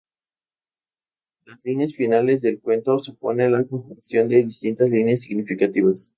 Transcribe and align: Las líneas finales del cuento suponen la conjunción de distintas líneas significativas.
Las 1.45 1.63
líneas 1.63 1.93
finales 1.93 2.41
del 2.41 2.59
cuento 2.59 2.97
suponen 2.97 3.51
la 3.51 3.63
conjunción 3.65 4.27
de 4.29 4.43
distintas 4.45 4.89
líneas 4.89 5.21
significativas. 5.21 6.09